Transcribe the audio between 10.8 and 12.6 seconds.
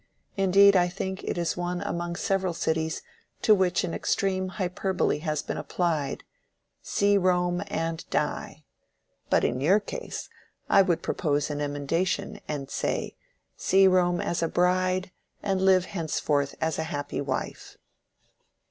would propose an emendation